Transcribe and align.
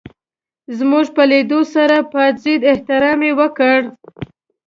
زموږ 0.77 1.05
په 1.15 1.23
لېدو 1.31 1.59
سره 1.73 1.97
پاڅېد 2.11 2.61
احترام 2.71 3.19
یې 3.27 3.31
وکړ. 3.39 3.79